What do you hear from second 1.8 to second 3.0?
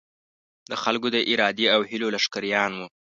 هیلو لښکریان وو.